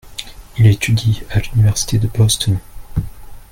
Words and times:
Il 0.57 0.65
étudie 0.65 1.21
à 1.29 1.39
l'université 1.41 1.99
de 1.99 2.07
Boston. 2.07 2.57